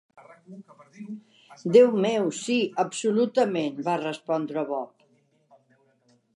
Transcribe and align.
"Déu 1.75 1.91
meu, 2.07 2.25
sí, 2.41 2.57
absolutament", 2.85 3.79
va 3.91 3.97
respondre 4.07 4.67
Bob. 4.75 5.09